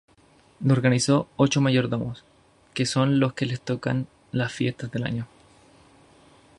[0.61, 2.23] Lo organizan ocho mayordomos,
[2.73, 5.27] que son los que les tocan las fiestas del año.